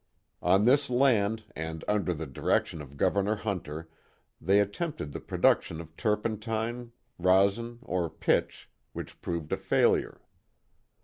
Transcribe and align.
On 0.41 0.65
this 0.65 0.89
land, 0.89 1.43
and 1.55 1.83
under 1.87 2.11
the 2.11 2.25
direction 2.25 2.81
of 2.81 2.97
Governor 2.97 3.35
Hunter, 3.35 3.87
they 4.41 4.59
attempted 4.59 5.11
the 5.11 5.19
production 5.19 5.79
of 5.79 5.95
turpentine, 5.95 6.91
resin, 7.19 7.77
or 7.83 8.09
pitch, 8.09 8.67
which 8.93 9.21
proved 9.21 9.51
a 9.53 9.57
failure. 9.57 10.19